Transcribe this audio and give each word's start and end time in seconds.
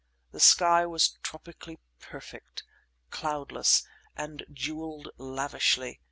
The 0.31 0.39
sky 0.39 0.87
was 0.87 1.19
tropically 1.21 1.77
perfect, 1.99 2.63
cloudless, 3.11 3.85
and 4.17 4.43
jewelled 4.51 5.09
lavishly. 5.19 5.99